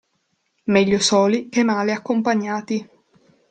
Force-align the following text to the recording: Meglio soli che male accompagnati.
Meglio 0.63 0.97
soli 0.97 1.47
che 1.47 1.63
male 1.63 1.91
accompagnati. 1.93 2.89